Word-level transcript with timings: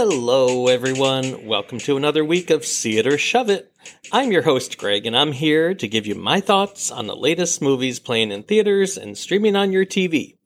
Hello, 0.00 0.68
everyone. 0.68 1.44
Welcome 1.44 1.78
to 1.80 1.96
another 1.96 2.24
week 2.24 2.50
of 2.50 2.64
See 2.64 2.98
It 2.98 3.06
or 3.08 3.18
Shove 3.18 3.50
It. 3.50 3.72
I'm 4.12 4.30
your 4.30 4.42
host, 4.42 4.78
Greg, 4.78 5.06
and 5.06 5.16
I'm 5.16 5.32
here 5.32 5.74
to 5.74 5.88
give 5.88 6.06
you 6.06 6.14
my 6.14 6.40
thoughts 6.40 6.92
on 6.92 7.08
the 7.08 7.16
latest 7.16 7.60
movies 7.60 7.98
playing 7.98 8.30
in 8.30 8.44
theaters 8.44 8.96
and 8.96 9.18
streaming 9.18 9.56
on 9.56 9.72
your 9.72 9.84
TV. 9.84 10.36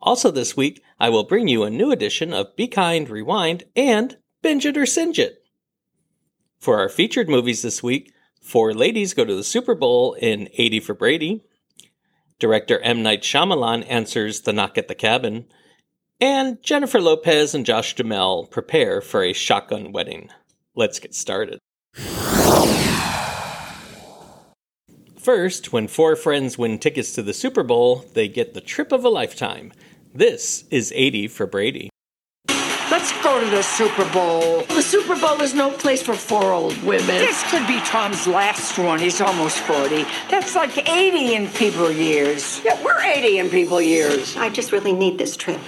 Also, 0.00 0.30
this 0.30 0.56
week, 0.56 0.82
I 0.98 1.10
will 1.10 1.24
bring 1.24 1.48
you 1.48 1.64
a 1.64 1.70
new 1.70 1.92
edition 1.92 2.32
of 2.32 2.56
Be 2.56 2.66
Kind, 2.66 3.10
Rewind, 3.10 3.64
and 3.76 4.16
Binge 4.40 4.64
It 4.64 4.78
or 4.78 4.86
Singe 4.86 5.18
It. 5.18 5.44
For 6.58 6.78
our 6.78 6.88
featured 6.88 7.28
movies 7.28 7.60
this 7.60 7.82
week, 7.82 8.10
four 8.40 8.72
ladies 8.72 9.12
go 9.12 9.26
to 9.26 9.34
the 9.34 9.44
Super 9.44 9.74
Bowl 9.74 10.14
in 10.14 10.48
80 10.54 10.80
for 10.80 10.94
Brady. 10.94 11.44
Director 12.38 12.80
M. 12.80 13.02
Night 13.02 13.20
Shyamalan 13.20 13.84
answers 13.86 14.40
the 14.40 14.54
knock 14.54 14.78
at 14.78 14.88
the 14.88 14.94
cabin. 14.94 15.44
And 16.20 16.62
Jennifer 16.62 17.00
Lopez 17.00 17.54
and 17.54 17.66
Josh 17.66 17.94
Duhamel 17.94 18.46
prepare 18.46 19.00
for 19.00 19.22
a 19.22 19.32
shotgun 19.32 19.92
wedding. 19.92 20.30
Let's 20.74 20.98
get 20.98 21.14
started. 21.14 21.58
First, 25.18 25.72
when 25.72 25.88
four 25.88 26.16
friends 26.16 26.58
win 26.58 26.78
tickets 26.78 27.14
to 27.14 27.22
the 27.22 27.32
Super 27.32 27.62
Bowl, 27.62 28.04
they 28.14 28.28
get 28.28 28.54
the 28.54 28.60
trip 28.60 28.92
of 28.92 29.04
a 29.04 29.08
lifetime. 29.08 29.72
This 30.14 30.64
is 30.70 30.92
80 30.94 31.28
for 31.28 31.46
Brady. 31.46 31.90
Let's 32.90 33.10
go 33.22 33.40
to 33.40 33.50
the 33.50 33.62
Super 33.62 34.04
Bowl. 34.12 34.62
The 34.64 34.82
Super 34.82 35.18
Bowl 35.18 35.40
is 35.40 35.54
no 35.54 35.70
place 35.70 36.02
for 36.02 36.14
four 36.14 36.52
old 36.52 36.80
women. 36.82 37.06
This 37.06 37.42
could 37.50 37.66
be 37.66 37.80
Tom's 37.80 38.26
last 38.26 38.78
one. 38.78 38.98
He's 39.00 39.20
almost 39.20 39.58
40. 39.60 40.04
That's 40.30 40.54
like 40.54 40.88
80 40.88 41.34
in 41.34 41.48
people 41.48 41.90
years. 41.90 42.60
Yeah, 42.64 42.80
we're 42.84 43.00
80 43.02 43.38
in 43.38 43.50
people 43.50 43.80
years. 43.80 44.36
I 44.36 44.50
just 44.50 44.72
really 44.72 44.92
need 44.92 45.18
this 45.18 45.36
trip. 45.36 45.60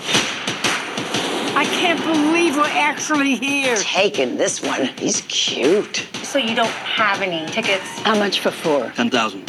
I 1.57 1.65
can't 1.65 1.99
believe 2.05 2.55
we're 2.55 2.65
actually 2.65 3.37
here. 3.37 3.77
Taking 3.77 4.37
this 4.37 4.63
one. 4.63 4.89
He's 4.99 5.23
cute. 5.23 6.07
So 6.23 6.39
you 6.39 6.55
don't 6.55 6.69
have 6.69 7.23
any 7.23 7.51
tickets? 7.51 7.83
How 8.01 8.15
much 8.15 8.41
for 8.41 8.51
four? 8.51 8.91
10,000. 8.91 9.47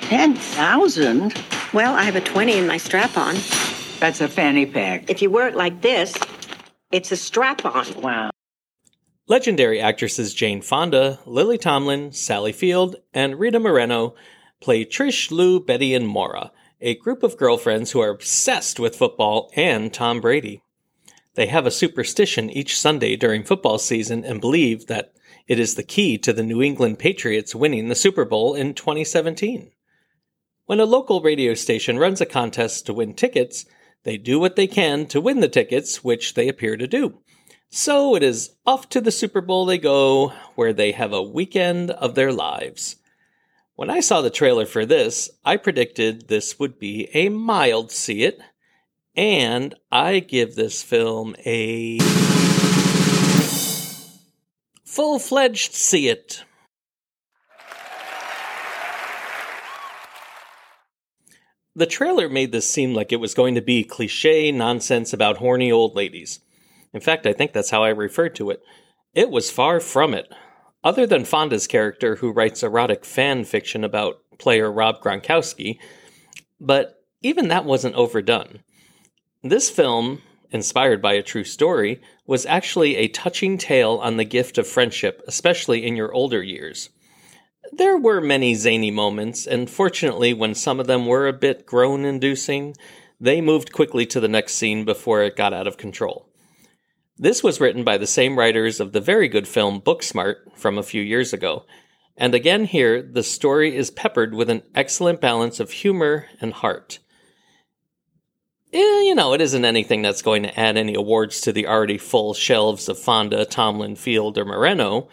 10,000? 0.00 1.34
Well, 1.74 1.94
I 1.94 2.04
have 2.04 2.16
a 2.16 2.22
20 2.22 2.54
in 2.54 2.66
my 2.66 2.78
strap 2.78 3.18
on. 3.18 3.34
That's 4.00 4.22
a 4.22 4.28
fanny 4.28 4.64
pack. 4.64 5.10
If 5.10 5.20
you 5.20 5.28
wear 5.28 5.46
it 5.46 5.54
like 5.54 5.82
this, 5.82 6.16
it's 6.90 7.12
a 7.12 7.16
strap 7.16 7.66
on. 7.66 8.00
Wow. 8.00 8.30
Legendary 9.28 9.82
actresses 9.82 10.32
Jane 10.32 10.62
Fonda, 10.62 11.20
Lily 11.26 11.58
Tomlin, 11.58 12.12
Sally 12.12 12.52
Field, 12.52 12.96
and 13.12 13.38
Rita 13.38 13.60
Moreno 13.60 14.14
play 14.62 14.86
Trish, 14.86 15.30
Lou, 15.30 15.60
Betty, 15.60 15.92
and 15.92 16.08
Maura, 16.08 16.52
a 16.80 16.94
group 16.94 17.22
of 17.22 17.36
girlfriends 17.36 17.90
who 17.90 18.00
are 18.00 18.08
obsessed 18.08 18.80
with 18.80 18.96
football 18.96 19.50
and 19.54 19.92
Tom 19.92 20.22
Brady. 20.22 20.62
They 21.34 21.46
have 21.46 21.66
a 21.66 21.70
superstition 21.70 22.48
each 22.48 22.78
Sunday 22.78 23.16
during 23.16 23.42
football 23.42 23.78
season 23.78 24.24
and 24.24 24.40
believe 24.40 24.86
that 24.86 25.12
it 25.46 25.58
is 25.58 25.74
the 25.74 25.82
key 25.82 26.16
to 26.18 26.32
the 26.32 26.42
New 26.42 26.62
England 26.62 26.98
Patriots 26.98 27.54
winning 27.54 27.88
the 27.88 27.94
Super 27.94 28.24
Bowl 28.24 28.54
in 28.54 28.72
2017. 28.74 29.70
When 30.66 30.80
a 30.80 30.86
local 30.86 31.20
radio 31.20 31.54
station 31.54 31.98
runs 31.98 32.20
a 32.20 32.26
contest 32.26 32.86
to 32.86 32.94
win 32.94 33.14
tickets, 33.14 33.66
they 34.04 34.16
do 34.16 34.38
what 34.38 34.56
they 34.56 34.66
can 34.66 35.06
to 35.06 35.20
win 35.20 35.40
the 35.40 35.48
tickets, 35.48 36.02
which 36.04 36.34
they 36.34 36.48
appear 36.48 36.76
to 36.76 36.86
do. 36.86 37.18
So 37.68 38.14
it 38.14 38.22
is 38.22 38.54
off 38.64 38.88
to 38.90 39.00
the 39.00 39.10
Super 39.10 39.40
Bowl 39.40 39.66
they 39.66 39.78
go, 39.78 40.28
where 40.54 40.72
they 40.72 40.92
have 40.92 41.12
a 41.12 41.22
weekend 41.22 41.90
of 41.90 42.14
their 42.14 42.32
lives. 42.32 42.96
When 43.74 43.90
I 43.90 44.00
saw 44.00 44.20
the 44.20 44.30
trailer 44.30 44.66
for 44.66 44.86
this, 44.86 45.28
I 45.44 45.56
predicted 45.56 46.28
this 46.28 46.58
would 46.60 46.78
be 46.78 47.08
a 47.12 47.28
mild 47.28 47.90
see 47.90 48.22
it, 48.22 48.38
and 49.16 49.74
I 49.90 50.20
give 50.20 50.54
this 50.54 50.82
film 50.82 51.36
a 51.44 51.98
full 54.84 55.18
fledged 55.18 55.74
see 55.74 56.08
it. 56.08 56.44
The 61.76 61.86
trailer 61.86 62.28
made 62.28 62.52
this 62.52 62.70
seem 62.70 62.94
like 62.94 63.12
it 63.12 63.18
was 63.18 63.34
going 63.34 63.56
to 63.56 63.60
be 63.60 63.82
cliche 63.82 64.52
nonsense 64.52 65.12
about 65.12 65.38
horny 65.38 65.72
old 65.72 65.96
ladies. 65.96 66.38
In 66.92 67.00
fact, 67.00 67.26
I 67.26 67.32
think 67.32 67.52
that's 67.52 67.70
how 67.70 67.82
I 67.82 67.88
referred 67.88 68.36
to 68.36 68.50
it. 68.50 68.62
It 69.12 69.30
was 69.30 69.50
far 69.50 69.80
from 69.80 70.14
it. 70.14 70.32
Other 70.84 71.06
than 71.06 71.24
Fonda's 71.24 71.66
character, 71.66 72.16
who 72.16 72.30
writes 72.30 72.62
erotic 72.62 73.04
fan 73.04 73.44
fiction 73.44 73.82
about 73.82 74.20
player 74.38 74.70
Rob 74.70 75.00
Gronkowski, 75.00 75.78
but 76.60 77.02
even 77.22 77.48
that 77.48 77.64
wasn't 77.64 77.94
overdone. 77.94 78.60
This 79.46 79.68
film, 79.68 80.22
inspired 80.52 81.02
by 81.02 81.12
a 81.12 81.22
true 81.22 81.44
story, 81.44 82.00
was 82.26 82.46
actually 82.46 82.96
a 82.96 83.08
touching 83.08 83.58
tale 83.58 84.00
on 84.02 84.16
the 84.16 84.24
gift 84.24 84.56
of 84.56 84.66
friendship, 84.66 85.22
especially 85.26 85.84
in 85.84 85.96
your 85.96 86.14
older 86.14 86.42
years. 86.42 86.88
There 87.70 87.98
were 87.98 88.22
many 88.22 88.54
zany 88.54 88.90
moments, 88.90 89.46
and 89.46 89.68
fortunately, 89.68 90.32
when 90.32 90.54
some 90.54 90.80
of 90.80 90.86
them 90.86 91.04
were 91.04 91.28
a 91.28 91.34
bit 91.34 91.66
groan 91.66 92.06
inducing, 92.06 92.74
they 93.20 93.42
moved 93.42 93.70
quickly 93.70 94.06
to 94.06 94.20
the 94.20 94.28
next 94.28 94.54
scene 94.54 94.86
before 94.86 95.22
it 95.22 95.36
got 95.36 95.52
out 95.52 95.66
of 95.66 95.76
control. 95.76 96.26
This 97.18 97.42
was 97.42 97.60
written 97.60 97.84
by 97.84 97.98
the 97.98 98.06
same 98.06 98.38
writers 98.38 98.80
of 98.80 98.92
the 98.92 99.00
very 99.02 99.28
good 99.28 99.46
film 99.46 99.78
Booksmart 99.78 100.36
from 100.56 100.78
a 100.78 100.82
few 100.82 101.02
years 101.02 101.34
ago, 101.34 101.66
and 102.16 102.34
again 102.34 102.64
here, 102.64 103.02
the 103.02 103.22
story 103.22 103.76
is 103.76 103.90
peppered 103.90 104.32
with 104.32 104.48
an 104.48 104.62
excellent 104.74 105.20
balance 105.20 105.60
of 105.60 105.70
humor 105.70 106.28
and 106.40 106.54
heart. 106.54 107.00
Eh, 108.74 109.02
you 109.02 109.14
know, 109.14 109.32
it 109.34 109.40
isn't 109.40 109.64
anything 109.64 110.02
that's 110.02 110.20
going 110.20 110.42
to 110.42 110.58
add 110.58 110.76
any 110.76 110.94
awards 110.94 111.40
to 111.42 111.52
the 111.52 111.68
already 111.68 111.96
full 111.96 112.34
shelves 112.34 112.88
of 112.88 112.98
Fonda, 112.98 113.44
Tomlin, 113.44 113.94
Field, 113.94 114.36
or 114.36 114.44
Moreno. 114.44 115.08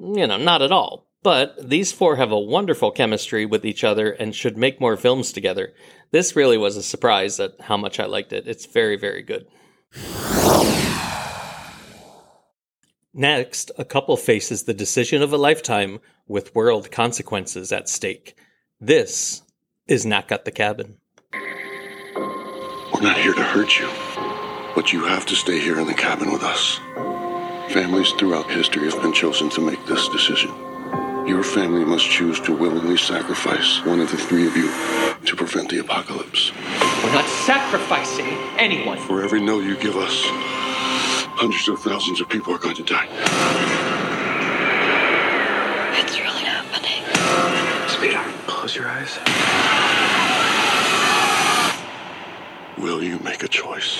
You 0.00 0.26
know, 0.26 0.38
not 0.38 0.62
at 0.62 0.72
all. 0.72 1.06
But 1.22 1.68
these 1.68 1.92
four 1.92 2.16
have 2.16 2.32
a 2.32 2.38
wonderful 2.38 2.90
chemistry 2.90 3.44
with 3.44 3.66
each 3.66 3.84
other 3.84 4.10
and 4.10 4.34
should 4.34 4.56
make 4.56 4.80
more 4.80 4.96
films 4.96 5.32
together. 5.32 5.74
This 6.12 6.34
really 6.34 6.56
was 6.56 6.78
a 6.78 6.82
surprise 6.82 7.38
at 7.40 7.60
how 7.60 7.76
much 7.76 8.00
I 8.00 8.06
liked 8.06 8.32
it. 8.32 8.48
It's 8.48 8.64
very, 8.64 8.96
very 8.96 9.22
good. 9.22 9.46
Next, 13.12 13.70
a 13.76 13.84
couple 13.84 14.16
faces 14.16 14.62
the 14.62 14.72
decision 14.72 15.20
of 15.20 15.32
a 15.32 15.38
lifetime 15.38 16.00
with 16.26 16.54
world 16.54 16.90
consequences 16.90 17.70
at 17.70 17.88
stake. 17.88 18.34
This 18.80 19.42
is 19.86 20.06
Knock 20.06 20.32
at 20.32 20.46
the 20.46 20.50
Cabin. 20.50 20.96
We're 22.94 23.00
not 23.00 23.18
here 23.18 23.34
to 23.34 23.42
hurt 23.42 23.76
you, 23.76 23.88
but 24.76 24.92
you 24.92 25.04
have 25.04 25.26
to 25.26 25.34
stay 25.34 25.58
here 25.58 25.80
in 25.80 25.88
the 25.88 25.94
cabin 25.94 26.30
with 26.30 26.44
us. 26.44 26.78
Families 27.72 28.12
throughout 28.12 28.48
history 28.48 28.88
have 28.88 29.02
been 29.02 29.12
chosen 29.12 29.48
to 29.50 29.60
make 29.60 29.84
this 29.84 30.06
decision. 30.10 30.52
Your 31.26 31.42
family 31.42 31.84
must 31.84 32.08
choose 32.08 32.38
to 32.42 32.56
willingly 32.56 32.96
sacrifice 32.96 33.84
one 33.84 33.98
of 33.98 34.12
the 34.12 34.16
three 34.16 34.46
of 34.46 34.56
you 34.56 34.68
to 35.26 35.34
prevent 35.34 35.70
the 35.70 35.80
apocalypse. 35.80 36.52
We're 37.02 37.12
not 37.12 37.28
sacrificing 37.44 38.38
anyone. 38.58 38.98
For 38.98 39.24
every 39.24 39.40
no 39.40 39.58
you 39.58 39.76
give 39.76 39.96
us, 39.96 40.22
hundreds 41.34 41.66
of 41.66 41.80
thousands 41.80 42.20
of 42.20 42.28
people 42.28 42.54
are 42.54 42.58
going 42.58 42.76
to 42.76 42.84
die. 42.84 43.08
It's 45.98 46.20
really 46.20 46.44
happening. 46.44 47.02
Sweetheart, 47.88 48.32
close 48.46 48.76
your 48.76 48.86
eyes. 48.86 49.83
Will 52.84 53.02
you 53.02 53.18
make 53.20 53.42
a 53.42 53.48
choice? 53.48 53.98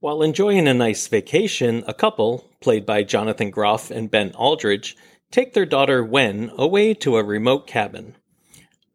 While 0.00 0.20
enjoying 0.22 0.66
a 0.66 0.74
nice 0.74 1.06
vacation, 1.06 1.84
a 1.86 1.94
couple, 1.94 2.50
played 2.60 2.84
by 2.84 3.04
Jonathan 3.04 3.50
Groff 3.50 3.88
and 3.88 4.10
Ben 4.10 4.32
Aldridge, 4.34 4.96
take 5.30 5.54
their 5.54 5.64
daughter 5.64 6.02
Wen 6.02 6.50
away 6.58 6.92
to 6.94 7.16
a 7.16 7.22
remote 7.22 7.68
cabin. 7.68 8.16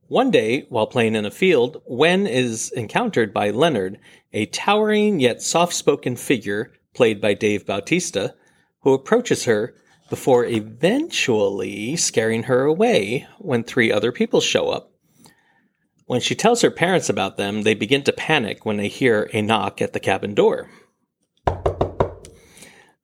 One 0.10 0.32
day, 0.32 0.66
while 0.68 0.86
playing 0.86 1.16
in 1.16 1.24
a 1.24 1.32
field, 1.32 1.82
Wen 1.86 2.28
is 2.28 2.72
encountered 2.72 3.34
by 3.34 3.52
Leonard, 3.52 4.00
a 4.34 4.48
towering 4.48 5.22
yet 5.22 5.42
soft 5.42 5.74
spoken 5.74 6.18
figure 6.18 6.74
played 6.94 7.22
by 7.22 7.34
Dave 7.34 7.66
Bautista, 7.66 8.36
who 8.82 8.94
approaches 8.94 9.46
her 9.46 9.76
before 10.10 10.44
eventually 10.44 11.96
scaring 11.96 12.44
her 12.44 12.64
away 12.66 13.26
when 13.40 13.64
three 13.64 13.94
other 13.94 14.12
people 14.12 14.42
show 14.42 14.68
up. 14.68 14.91
When 16.12 16.20
she 16.20 16.36
tells 16.36 16.62
her 16.62 16.70
parents 16.70 17.08
about 17.08 17.38
them, 17.38 17.62
they 17.62 17.74
begin 17.74 18.04
to 18.04 18.12
panic 18.12 18.66
when 18.66 18.76
they 18.76 18.90
hear 18.90 19.30
a 19.32 19.42
knock 19.42 19.82
at 19.82 19.94
the 19.94 20.00
cabin 20.02 20.34
door. 20.34 20.70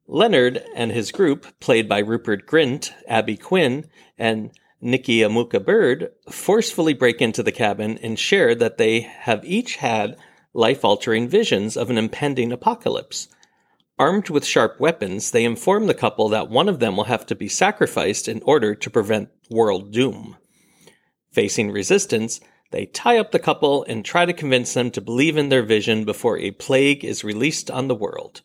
Leonard 0.06 0.62
and 0.76 0.92
his 0.92 1.14
group, 1.14 1.58
played 1.62 1.88
by 1.88 2.00
Rupert 2.00 2.46
Grint, 2.46 2.92
Abby 3.08 3.38
Quinn, 3.38 3.86
and 4.18 4.52
Nikki 4.82 5.20
Amuka 5.20 5.64
Bird, 5.64 6.12
forcefully 6.30 6.94
break 6.94 7.22
into 7.22 7.42
the 7.42 7.54
cabin 7.54 7.98
and 8.00 8.20
share 8.20 8.54
that 8.56 8.78
they 8.78 9.00
have 9.00 9.46
each 9.46 9.78
had 9.78 10.18
life 10.54 10.84
altering 10.84 11.30
visions 11.30 11.78
of 11.78 11.90
an 11.90 11.98
impending 11.98 12.52
apocalypse. 12.52 13.30
Armed 13.98 14.30
with 14.30 14.44
sharp 14.44 14.82
weapons, 14.82 15.32
they 15.32 15.46
inform 15.46 15.88
the 15.88 15.94
couple 15.94 16.28
that 16.28 16.50
one 16.50 16.68
of 16.68 16.82
them 16.82 16.98
will 16.98 17.06
have 17.06 17.26
to 17.28 17.36
be 17.36 17.48
sacrificed 17.48 18.28
in 18.28 18.42
order 18.42 18.76
to 18.76 18.90
prevent 18.90 19.30
world 19.50 19.94
doom. 19.94 20.36
Facing 21.32 21.72
resistance, 21.72 22.42
they 22.72 22.86
tie 22.86 23.18
up 23.18 23.32
the 23.32 23.40
couple 23.40 23.84
and 23.86 24.04
try 24.04 24.26
to 24.26 24.34
convince 24.34 24.74
them 24.74 24.92
to 24.92 25.02
believe 25.02 25.38
in 25.38 25.50
their 25.50 25.64
vision 25.64 26.04
before 26.04 26.38
a 26.38 26.52
plague 26.52 27.06
is 27.06 27.24
released 27.24 27.72
on 27.72 27.88
the 27.88 27.96
world. 27.96 28.42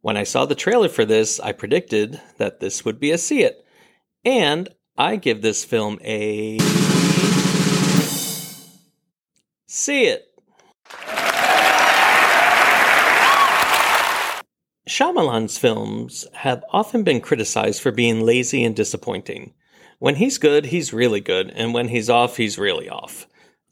When 0.00 0.16
I 0.16 0.24
saw 0.24 0.46
the 0.46 0.54
trailer 0.54 0.88
for 0.88 1.04
this, 1.04 1.38
I 1.40 1.52
predicted 1.52 2.20
that 2.38 2.60
this 2.60 2.84
would 2.84 2.98
be 2.98 3.12
a 3.12 3.18
see 3.18 3.42
it. 3.42 3.64
And 4.24 4.68
I 4.96 5.16
give 5.16 5.42
this 5.42 5.64
film 5.64 5.98
a 6.02 6.58
see 9.66 10.06
it. 10.06 10.24
Shyamalan's 14.88 15.58
films 15.58 16.26
have 16.32 16.64
often 16.72 17.02
been 17.02 17.20
criticized 17.20 17.82
for 17.82 17.90
being 17.90 18.20
lazy 18.20 18.64
and 18.64 18.74
disappointing. 18.74 19.52
When 19.98 20.16
he's 20.16 20.38
good, 20.38 20.66
he's 20.66 20.92
really 20.92 21.20
good, 21.20 21.50
and 21.50 21.74
when 21.74 21.88
he's 21.88 22.08
off, 22.08 22.36
he's 22.36 22.58
really 22.58 22.88
off. 22.88 23.26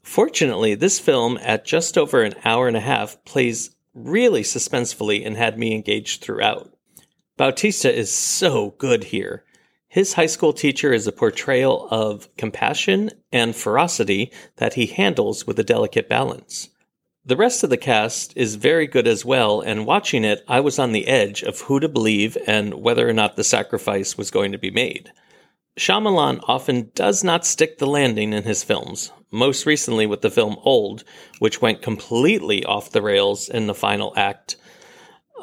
Fortunately, 0.05 0.75
this 0.75 0.99
film, 0.99 1.39
at 1.41 1.65
just 1.65 1.97
over 1.97 2.21
an 2.21 2.35
hour 2.45 2.67
and 2.67 2.77
a 2.77 2.81
half, 2.81 3.21
plays 3.25 3.75
really 3.95 4.43
suspensefully 4.43 5.25
and 5.25 5.35
had 5.35 5.57
me 5.57 5.73
engaged 5.73 6.21
throughout. 6.21 6.71
Bautista 7.37 7.93
is 7.93 8.13
so 8.13 8.75
good 8.77 9.05
here. 9.05 9.43
His 9.87 10.13
high 10.13 10.27
school 10.27 10.53
teacher 10.53 10.93
is 10.93 11.07
a 11.07 11.11
portrayal 11.11 11.87
of 11.89 12.33
compassion 12.37 13.09
and 13.31 13.55
ferocity 13.55 14.31
that 14.57 14.75
he 14.75 14.85
handles 14.85 15.47
with 15.47 15.57
a 15.57 15.63
delicate 15.63 16.07
balance. 16.07 16.69
The 17.25 17.35
rest 17.35 17.63
of 17.63 17.71
the 17.71 17.75
cast 17.75 18.31
is 18.37 18.55
very 18.55 18.85
good 18.85 19.07
as 19.07 19.25
well, 19.25 19.59
and 19.59 19.87
watching 19.87 20.23
it, 20.23 20.45
I 20.47 20.59
was 20.59 20.77
on 20.77 20.91
the 20.91 21.07
edge 21.07 21.41
of 21.41 21.61
who 21.61 21.79
to 21.79 21.89
believe 21.89 22.37
and 22.45 22.75
whether 22.75 23.09
or 23.09 23.13
not 23.13 23.37
the 23.37 23.43
sacrifice 23.43 24.19
was 24.19 24.29
going 24.29 24.51
to 24.51 24.59
be 24.59 24.71
made. 24.71 25.11
Shyamalan 25.77 26.41
often 26.47 26.91
does 26.93 27.23
not 27.23 27.45
stick 27.45 27.79
the 27.79 27.87
landing 27.87 28.33
in 28.33 28.43
his 28.43 28.63
films, 28.63 29.11
most 29.31 29.65
recently 29.65 30.05
with 30.05 30.21
the 30.21 30.29
film 30.29 30.57
Old, 30.63 31.03
which 31.39 31.61
went 31.61 31.81
completely 31.81 32.63
off 32.63 32.91
the 32.91 33.01
rails 33.01 33.49
in 33.49 33.67
the 33.67 33.73
final 33.73 34.13
act. 34.15 34.55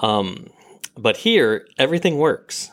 Um, 0.01 0.49
but 0.97 1.19
here, 1.19 1.67
everything 1.79 2.19
works. 2.19 2.71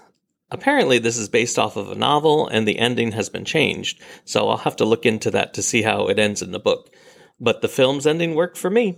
Apparently, 0.51 0.97
this 0.97 1.17
is 1.17 1.29
based 1.29 1.59
off 1.59 1.75
of 1.75 1.91
a 1.91 1.95
novel, 1.95 2.47
and 2.47 2.67
the 2.67 2.79
ending 2.79 3.11
has 3.11 3.29
been 3.29 3.45
changed, 3.45 4.01
so 4.25 4.49
I'll 4.49 4.57
have 4.57 4.75
to 4.77 4.85
look 4.85 5.05
into 5.05 5.29
that 5.31 5.53
to 5.53 5.61
see 5.61 5.83
how 5.83 6.07
it 6.07 6.17
ends 6.17 6.41
in 6.41 6.51
the 6.51 6.59
book 6.59 6.89
but 7.39 7.61
the 7.61 7.67
film's 7.67 8.05
ending 8.05 8.35
worked 8.35 8.57
for 8.57 8.69
me. 8.69 8.97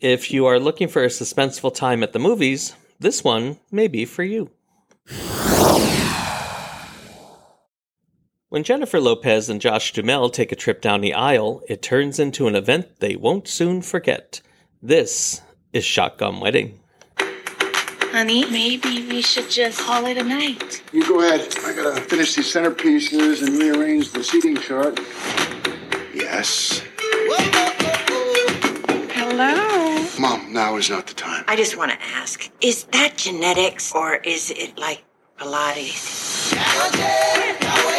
If 0.00 0.30
you 0.30 0.46
are 0.46 0.58
looking 0.58 0.88
for 0.88 1.04
a 1.04 1.08
suspenseful 1.08 1.74
time 1.74 2.02
at 2.02 2.12
the 2.12 2.18
movies, 2.18 2.74
this 2.98 3.22
one 3.22 3.58
may 3.70 3.88
be 3.88 4.04
for 4.04 4.22
you. 4.22 4.50
When 8.54 8.62
Jennifer 8.62 9.00
Lopez 9.00 9.50
and 9.50 9.60
Josh 9.60 9.92
Duhamel 9.92 10.30
take 10.30 10.52
a 10.52 10.54
trip 10.54 10.80
down 10.80 11.00
the 11.00 11.12
aisle, 11.12 11.60
it 11.68 11.82
turns 11.82 12.20
into 12.20 12.46
an 12.46 12.54
event 12.54 13.00
they 13.00 13.16
won't 13.16 13.48
soon 13.48 13.82
forget. 13.82 14.40
This 14.80 15.40
is 15.72 15.84
Shotgun 15.84 16.38
Wedding. 16.38 16.78
Honey, 17.18 18.48
maybe 18.48 19.08
we 19.08 19.22
should 19.22 19.50
just 19.50 19.80
call 19.80 20.06
it 20.06 20.18
a 20.18 20.22
night. 20.22 20.84
You 20.92 21.04
go 21.04 21.18
ahead. 21.18 21.52
I 21.64 21.74
gotta 21.74 22.00
finish 22.02 22.36
these 22.36 22.46
centerpieces 22.46 23.44
and 23.44 23.58
rearrange 23.58 24.12
the 24.12 24.22
seating 24.22 24.56
chart. 24.56 25.00
Yes. 26.14 26.84
Hello. 29.10 30.06
Mom, 30.20 30.52
now 30.52 30.76
is 30.76 30.90
not 30.90 31.08
the 31.08 31.14
time. 31.14 31.42
I 31.48 31.56
just 31.56 31.76
want 31.76 31.90
to 31.90 31.98
ask 32.00 32.48
is 32.60 32.84
that 32.92 33.16
genetics 33.16 33.92
or 33.92 34.14
is 34.14 34.52
it 34.52 34.78
like 34.78 35.02
Pilates? 35.40 36.54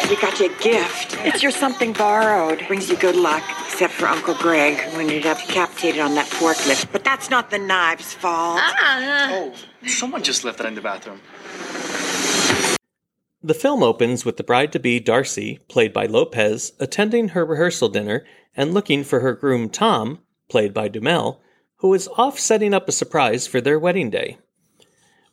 We 0.09 0.15
got 0.17 0.39
you 0.39 0.45
a 0.45 0.61
gift. 0.61 1.17
It's 1.21 1.41
your 1.41 1.51
something 1.51 1.91
borrowed. 1.91 2.63
Brings 2.67 2.89
you 2.89 2.95
good 2.95 3.15
luck, 3.15 3.41
except 3.65 3.93
for 3.93 4.05
Uncle 4.05 4.35
Greg, 4.35 4.75
who 4.77 4.99
ended 4.99 5.25
up 5.25 5.39
decapitated 5.39 5.99
on 5.99 6.13
that 6.13 6.27
forklift. 6.27 6.91
But 6.91 7.03
that's 7.03 7.31
not 7.31 7.49
the 7.49 7.57
knives' 7.57 8.13
fault. 8.13 8.59
Uh-huh. 8.59 9.29
Oh, 9.31 9.53
someone 9.87 10.21
just 10.21 10.43
left 10.43 10.59
that 10.59 10.67
in 10.67 10.75
the 10.75 10.81
bathroom. 10.81 11.21
The 13.41 13.55
film 13.55 13.81
opens 13.81 14.23
with 14.23 14.37
the 14.37 14.43
bride 14.43 14.71
to 14.73 14.79
be 14.79 14.99
Darcy, 14.99 15.57
played 15.67 15.91
by 15.91 16.05
Lopez, 16.05 16.73
attending 16.79 17.29
her 17.29 17.43
rehearsal 17.43 17.89
dinner 17.89 18.25
and 18.55 18.75
looking 18.75 19.03
for 19.03 19.21
her 19.21 19.33
groom 19.33 19.69
Tom, 19.69 20.19
played 20.49 20.73
by 20.73 20.87
Duhamel, 20.87 21.41
who 21.77 21.91
is 21.95 22.07
off 22.15 22.37
setting 22.39 22.75
up 22.75 22.87
a 22.87 22.91
surprise 22.91 23.47
for 23.47 23.59
their 23.59 23.79
wedding 23.79 24.11
day. 24.11 24.37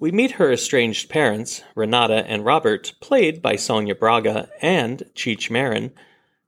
We 0.03 0.11
meet 0.11 0.33
her 0.33 0.51
estranged 0.51 1.11
parents, 1.11 1.63
Renata 1.77 2.27
and 2.27 2.45
Robert, 2.45 2.93
played 2.99 3.41
by 3.41 3.55
Sonia 3.55 3.95
Braga 3.95 4.49
and 4.61 5.05
Cheech 5.15 5.49
Marin, 5.49 5.93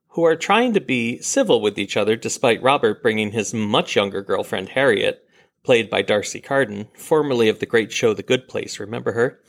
who 0.09 0.25
are 0.25 0.35
trying 0.35 0.73
to 0.73 0.81
be 0.81 1.21
civil 1.21 1.61
with 1.61 1.79
each 1.79 1.95
other 1.95 2.17
despite 2.17 2.61
Robert 2.61 3.01
bringing 3.01 3.31
his 3.31 3.53
much 3.53 3.95
younger 3.95 4.21
girlfriend 4.21 4.67
Harriet, 4.67 5.25
played 5.63 5.89
by 5.89 6.01
D'Arcy 6.01 6.41
Carden, 6.41 6.89
formerly 6.95 7.47
of 7.47 7.59
the 7.59 7.65
great 7.65 7.93
show 7.93 8.13
The 8.13 8.23
Good 8.23 8.49
Place, 8.49 8.77
remember 8.77 9.13
her? 9.13 9.39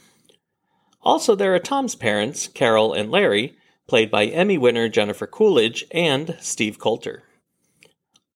Also, 1.03 1.35
there 1.35 1.53
are 1.57 1.59
Tom's 1.59 1.97
parents, 1.97 2.47
Carol 2.47 2.93
and 2.93 3.11
Larry, 3.11 3.59
played 3.89 4.09
by 4.09 4.27
Emmy 4.27 4.57
winner 4.57 4.89
Jennifer 4.89 5.27
Coolidge 5.27 5.85
and 5.91 6.37
Steve 6.39 6.79
Coulter. 6.79 7.25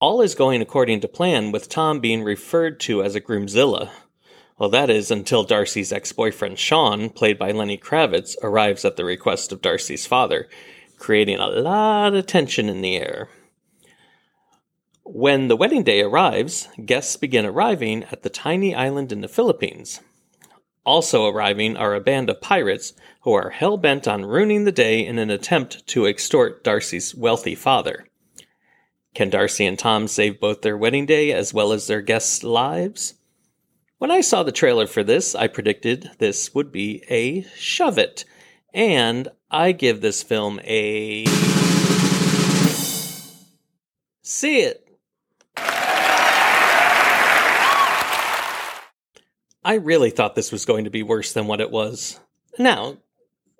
All 0.00 0.20
is 0.20 0.34
going 0.34 0.62
according 0.62 0.98
to 1.02 1.06
plan, 1.06 1.52
with 1.52 1.68
Tom 1.68 2.00
being 2.00 2.24
referred 2.24 2.80
to 2.80 3.04
as 3.04 3.14
a 3.14 3.20
groomzilla. 3.20 3.90
Well, 4.60 4.68
that 4.68 4.90
is 4.90 5.10
until 5.10 5.42
Darcy's 5.42 5.90
ex 5.90 6.12
boyfriend 6.12 6.58
Sean, 6.58 7.08
played 7.08 7.38
by 7.38 7.50
Lenny 7.50 7.78
Kravitz, 7.78 8.36
arrives 8.42 8.84
at 8.84 8.98
the 8.98 9.06
request 9.06 9.52
of 9.52 9.62
Darcy's 9.62 10.06
father, 10.06 10.50
creating 10.98 11.38
a 11.38 11.48
lot 11.48 12.12
of 12.12 12.26
tension 12.26 12.68
in 12.68 12.82
the 12.82 12.96
air. 12.96 13.30
When 15.02 15.48
the 15.48 15.56
wedding 15.56 15.82
day 15.82 16.02
arrives, 16.02 16.68
guests 16.84 17.16
begin 17.16 17.46
arriving 17.46 18.04
at 18.12 18.22
the 18.22 18.28
tiny 18.28 18.74
island 18.74 19.12
in 19.12 19.22
the 19.22 19.28
Philippines. 19.28 20.00
Also 20.84 21.26
arriving 21.26 21.78
are 21.78 21.94
a 21.94 22.00
band 22.00 22.28
of 22.28 22.42
pirates 22.42 22.92
who 23.22 23.32
are 23.32 23.48
hell 23.48 23.78
bent 23.78 24.06
on 24.06 24.26
ruining 24.26 24.64
the 24.64 24.72
day 24.72 25.06
in 25.06 25.18
an 25.18 25.30
attempt 25.30 25.86
to 25.86 26.06
extort 26.06 26.62
Darcy's 26.62 27.14
wealthy 27.14 27.54
father. 27.54 28.06
Can 29.14 29.30
Darcy 29.30 29.64
and 29.64 29.78
Tom 29.78 30.06
save 30.06 30.38
both 30.38 30.60
their 30.60 30.76
wedding 30.76 31.06
day 31.06 31.32
as 31.32 31.54
well 31.54 31.72
as 31.72 31.86
their 31.86 32.02
guests' 32.02 32.44
lives? 32.44 33.14
When 34.00 34.10
I 34.10 34.22
saw 34.22 34.42
the 34.42 34.50
trailer 34.50 34.86
for 34.86 35.04
this, 35.04 35.34
I 35.34 35.46
predicted 35.46 36.12
this 36.16 36.54
would 36.54 36.72
be 36.72 37.04
a 37.10 37.42
shove 37.54 37.98
it, 37.98 38.24
and 38.72 39.28
I 39.50 39.72
give 39.72 40.00
this 40.00 40.22
film 40.22 40.58
a. 40.64 41.26
See 44.22 44.62
it. 44.62 44.88
I 49.62 49.74
really 49.74 50.08
thought 50.08 50.34
this 50.34 50.50
was 50.50 50.64
going 50.64 50.84
to 50.84 50.90
be 50.90 51.02
worse 51.02 51.34
than 51.34 51.46
what 51.46 51.60
it 51.60 51.70
was. 51.70 52.18
Now, 52.58 52.96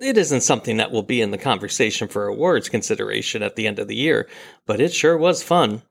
it 0.01 0.17
isn't 0.17 0.41
something 0.41 0.79
that 0.79 0.91
will 0.91 1.03
be 1.03 1.21
in 1.21 1.33
the 1.33 1.37
conversation 1.37 2.09
for 2.09 2.27
awards 2.27 2.71
consideration 2.71 3.43
at 3.43 3.57
the 3.57 3.67
end 3.67 3.79
of 3.79 3.89
the 3.89 3.97
year, 3.97 4.27
but 4.65 4.81
it 4.81 4.95
sure 4.95 5.19
was 5.19 5.43
fun. 5.43 5.83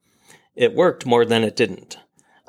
It 0.55 0.73
worked 0.73 1.05
more 1.05 1.23
than 1.23 1.43
it 1.43 1.55
didn't. 1.55 1.99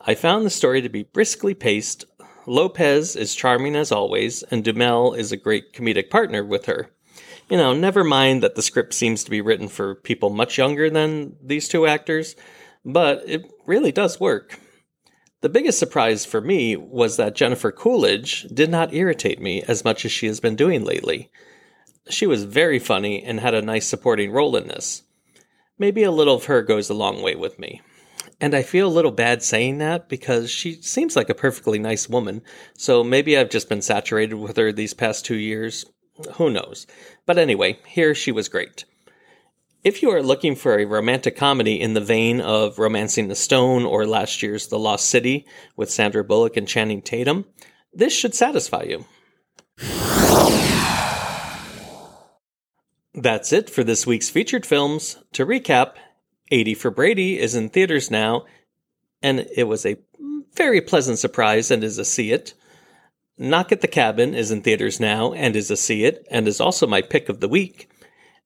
I 0.02 0.14
found 0.14 0.46
the 0.46 0.50
story 0.50 0.80
to 0.80 0.88
be 0.88 1.02
briskly 1.02 1.52
paced. 1.52 2.06
Lopez 2.46 3.16
is 3.16 3.34
charming 3.34 3.76
as 3.76 3.92
always, 3.92 4.42
and 4.44 4.64
Duhamel 4.64 5.12
is 5.12 5.30
a 5.30 5.36
great 5.36 5.74
comedic 5.74 6.08
partner 6.08 6.42
with 6.42 6.64
her. 6.66 6.90
You 7.50 7.58
know, 7.58 7.74
never 7.74 8.02
mind 8.02 8.42
that 8.42 8.54
the 8.54 8.62
script 8.62 8.94
seems 8.94 9.24
to 9.24 9.30
be 9.30 9.42
written 9.42 9.68
for 9.68 9.96
people 9.96 10.30
much 10.30 10.56
younger 10.56 10.88
than 10.88 11.36
these 11.42 11.68
two 11.68 11.86
actors, 11.86 12.34
but 12.82 13.22
it 13.26 13.50
really 13.66 13.92
does 13.92 14.18
work. 14.18 14.58
The 15.42 15.50
biggest 15.50 15.78
surprise 15.78 16.24
for 16.24 16.40
me 16.40 16.76
was 16.76 17.18
that 17.18 17.34
Jennifer 17.34 17.70
Coolidge 17.70 18.44
did 18.54 18.70
not 18.70 18.94
irritate 18.94 19.40
me 19.40 19.62
as 19.62 19.84
much 19.84 20.06
as 20.06 20.12
she 20.12 20.26
has 20.28 20.40
been 20.40 20.56
doing 20.56 20.82
lately. 20.82 21.30
She 22.08 22.26
was 22.26 22.44
very 22.44 22.78
funny 22.78 23.22
and 23.22 23.38
had 23.38 23.54
a 23.54 23.62
nice 23.62 23.86
supporting 23.86 24.32
role 24.32 24.56
in 24.56 24.68
this. 24.68 25.02
Maybe 25.78 26.02
a 26.04 26.10
little 26.10 26.36
of 26.36 26.44
her 26.44 26.62
goes 26.62 26.88
a 26.88 26.94
long 26.94 27.20
way 27.20 27.34
with 27.34 27.58
me. 27.58 27.82
And 28.40 28.54
I 28.54 28.62
feel 28.62 28.88
a 28.88 28.88
little 28.88 29.10
bad 29.10 29.42
saying 29.42 29.78
that 29.78 30.08
because 30.08 30.50
she 30.50 30.80
seems 30.80 31.14
like 31.14 31.28
a 31.28 31.34
perfectly 31.34 31.78
nice 31.78 32.08
woman, 32.08 32.42
so 32.74 33.04
maybe 33.04 33.36
I've 33.36 33.50
just 33.50 33.68
been 33.68 33.82
saturated 33.82 34.34
with 34.34 34.56
her 34.56 34.72
these 34.72 34.94
past 34.94 35.26
two 35.26 35.36
years. 35.36 35.84
Who 36.36 36.50
knows? 36.50 36.86
But 37.26 37.36
anyway, 37.36 37.78
here 37.86 38.14
she 38.14 38.32
was 38.32 38.48
great. 38.48 38.86
If 39.84 40.02
you 40.02 40.10
are 40.10 40.22
looking 40.22 40.56
for 40.56 40.78
a 40.78 40.84
romantic 40.84 41.36
comedy 41.36 41.80
in 41.80 41.94
the 41.94 42.00
vein 42.00 42.40
of 42.40 42.78
Romancing 42.78 43.28
the 43.28 43.34
Stone 43.34 43.84
or 43.84 44.06
last 44.06 44.42
year's 44.42 44.68
The 44.68 44.78
Lost 44.78 45.08
City 45.08 45.46
with 45.76 45.90
Sandra 45.90 46.22
Bullock 46.22 46.56
and 46.56 46.68
Channing 46.68 47.00
Tatum, 47.00 47.46
this 47.92 48.14
should 48.14 48.34
satisfy 48.34 48.82
you. 48.82 49.06
That's 53.14 53.52
it 53.52 53.68
for 53.68 53.82
this 53.82 54.06
week's 54.06 54.30
featured 54.30 54.64
films. 54.64 55.18
To 55.32 55.46
recap, 55.46 55.94
80 56.50 56.74
for 56.74 56.90
Brady 56.90 57.38
is 57.38 57.54
in 57.54 57.68
theaters 57.68 58.10
now, 58.10 58.46
and 59.22 59.46
it 59.56 59.64
was 59.64 59.86
a 59.86 59.96
very 60.54 60.80
pleasant 60.80 61.18
surprise 61.18 61.70
and 61.70 61.84
is 61.84 61.98
a 61.98 62.04
see 62.04 62.32
it. 62.32 62.54
Knock 63.38 63.72
at 63.72 63.80
the 63.80 63.88
Cabin 63.88 64.34
is 64.34 64.50
in 64.50 64.62
theaters 64.62 65.00
now 65.00 65.32
and 65.32 65.56
is 65.56 65.70
a 65.70 65.76
see 65.76 66.04
it, 66.04 66.26
and 66.30 66.46
is 66.46 66.60
also 66.60 66.86
my 66.86 67.02
pick 67.02 67.28
of 67.28 67.40
the 67.40 67.48
week 67.48 67.90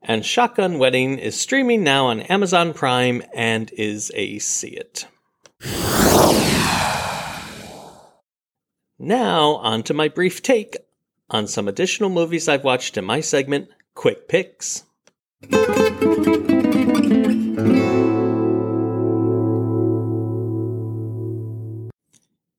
and 0.05 0.25
Shotgun 0.25 0.79
Wedding 0.79 1.19
is 1.19 1.41
streaming 1.41 1.83
now 1.83 2.07
on 2.07 2.21
Amazon 2.21 2.75
Prime 2.75 3.23
and 3.33 3.73
is 3.73 4.13
a 4.15 4.39
see 4.39 4.69
it. 4.69 5.07
Now, 8.99 9.57
on 9.57 9.83
to 9.85 9.95
my 9.95 10.09
brief 10.09 10.43
take 10.43 10.77
on 11.31 11.47
some 11.47 11.69
additional 11.69 12.11
movies 12.11 12.49
I've 12.49 12.65
watched 12.65 12.99
in 12.99 13.05
my 13.05 13.21
segment, 13.21 13.69
Quick 13.95 14.29
Picks. 14.29 14.85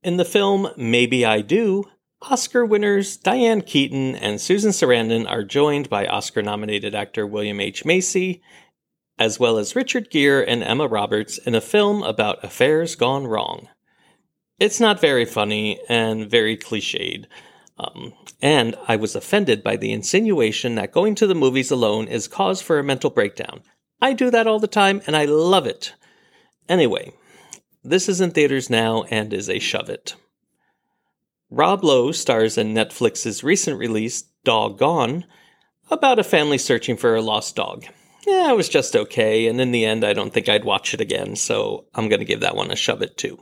In 0.05 0.17
the 0.17 0.23
film 0.23 0.69
Maybe 0.77 1.25
I 1.25 1.41
Do, 1.41 1.85
Oscar 2.21 2.63
winners 2.63 3.17
Diane 3.17 3.63
Keaton 3.63 4.15
and 4.15 4.39
Susan 4.39 4.69
Sarandon 4.69 5.27
are 5.27 5.43
joined 5.43 5.89
by 5.89 6.05
Oscar 6.05 6.43
nominated 6.43 6.93
actor 6.93 7.25
William 7.25 7.59
H. 7.59 7.85
Macy, 7.85 8.43
as 9.17 9.39
well 9.39 9.57
as 9.57 9.75
Richard 9.75 10.11
Gere 10.11 10.45
and 10.45 10.61
Emma 10.61 10.85
Roberts 10.85 11.39
in 11.39 11.55
a 11.55 11.59
film 11.59 12.03
about 12.03 12.43
affairs 12.43 12.93
gone 12.93 13.25
wrong. 13.25 13.67
It's 14.59 14.79
not 14.79 15.01
very 15.01 15.25
funny 15.25 15.79
and 15.89 16.29
very 16.29 16.55
cliched. 16.55 17.25
Um, 17.79 18.13
and 18.43 18.75
I 18.87 18.97
was 18.97 19.15
offended 19.15 19.63
by 19.63 19.75
the 19.75 19.91
insinuation 19.91 20.75
that 20.75 20.91
going 20.91 21.15
to 21.15 21.25
the 21.25 21.33
movies 21.33 21.71
alone 21.71 22.07
is 22.07 22.27
cause 22.27 22.61
for 22.61 22.77
a 22.77 22.83
mental 22.83 23.09
breakdown. 23.09 23.63
I 23.99 24.13
do 24.13 24.29
that 24.29 24.45
all 24.45 24.59
the 24.59 24.67
time 24.67 25.01
and 25.07 25.15
I 25.15 25.25
love 25.25 25.65
it. 25.65 25.95
Anyway, 26.69 27.11
this 27.85 28.09
is 28.09 28.19
in 28.19 28.31
theaters 28.31 28.69
now 28.69 29.03
and 29.03 29.31
is 29.31 29.49
a 29.49 29.59
shove 29.59 29.89
it. 29.89 30.15
Rob 31.51 31.83
Lowe 31.83 32.11
stars 32.11 32.57
in 32.57 32.73
Netflix's 32.73 33.43
recent 33.43 33.77
release, 33.77 34.23
Dog 34.43 34.79
Gone, 34.79 35.25
about 35.91 36.17
a 36.17 36.23
family 36.23 36.57
searching 36.57 36.97
for 36.97 37.15
a 37.15 37.21
lost 37.21 37.55
dog. 37.55 37.85
Yeah, 38.25 38.51
it 38.51 38.57
was 38.57 38.69
just 38.69 38.95
okay, 38.95 39.45
and 39.45 39.61
in 39.61 39.71
the 39.71 39.85
end, 39.85 40.03
I 40.03 40.13
don't 40.13 40.33
think 40.33 40.49
I'd 40.49 40.65
watch 40.65 40.95
it 40.95 41.01
again, 41.01 41.35
so 41.35 41.85
I'm 41.93 42.09
going 42.09 42.19
to 42.19 42.25
give 42.25 42.39
that 42.39 42.55
one 42.55 42.71
a 42.71 42.75
shove 42.75 43.03
it 43.03 43.17
too. 43.17 43.37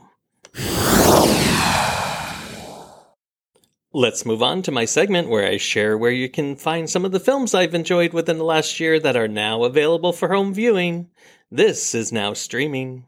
Let's 3.96 4.26
move 4.26 4.42
on 4.42 4.60
to 4.62 4.72
my 4.72 4.84
segment 4.84 5.28
where 5.30 5.46
I 5.46 5.56
share 5.56 5.96
where 5.96 6.10
you 6.10 6.28
can 6.28 6.56
find 6.56 6.90
some 6.90 7.04
of 7.04 7.12
the 7.12 7.20
films 7.20 7.54
I've 7.54 7.74
enjoyed 7.74 8.12
within 8.12 8.36
the 8.38 8.44
last 8.44 8.78
year 8.78 9.00
that 9.00 9.16
are 9.16 9.28
now 9.28 9.64
available 9.64 10.12
for 10.12 10.28
home 10.28 10.52
viewing. 10.52 11.08
This 11.50 11.94
is 11.94 12.12
now 12.12 12.34
streaming. 12.34 13.06